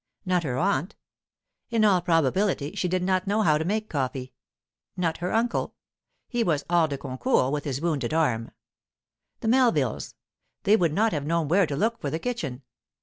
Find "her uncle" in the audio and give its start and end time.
5.17-5.75